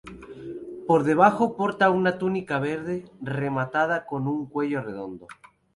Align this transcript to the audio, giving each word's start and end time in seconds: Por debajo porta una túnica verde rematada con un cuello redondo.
Por 0.87 1.03
debajo 1.03 1.55
porta 1.55 1.91
una 1.91 2.17
túnica 2.17 2.57
verde 2.57 3.05
rematada 3.21 4.07
con 4.07 4.27
un 4.27 4.47
cuello 4.47 4.81
redondo. 4.81 5.27